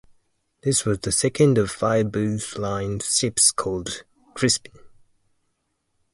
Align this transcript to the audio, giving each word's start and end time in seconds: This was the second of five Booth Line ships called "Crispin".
This 0.63 0.83
was 0.83 0.97
the 0.97 1.11
second 1.11 1.59
of 1.59 1.69
five 1.69 2.11
Booth 2.11 2.57
Line 2.57 2.97
ships 3.01 3.51
called 3.51 4.03
"Crispin". 4.33 4.73